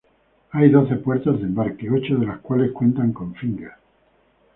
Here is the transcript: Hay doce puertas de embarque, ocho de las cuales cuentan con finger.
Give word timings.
Hay 0.53 0.69
doce 0.71 0.95
puertas 0.95 1.37
de 1.37 1.45
embarque, 1.45 1.87
ocho 1.91 2.15
de 2.17 2.25
las 2.25 2.39
cuales 2.39 2.71
cuentan 2.71 3.13
con 3.13 3.35
finger. 3.35 3.73